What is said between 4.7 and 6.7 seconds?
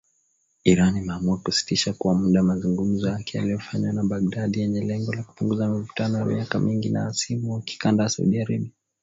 lengo la kupunguza mivutano ya miaka